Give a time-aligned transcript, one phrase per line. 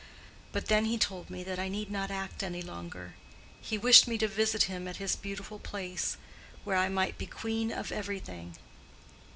[0.51, 3.13] But then he told me that I need not act any longer;
[3.61, 6.17] he wished me to visit him at his beautiful place,
[6.63, 8.55] where I might be queen of everything.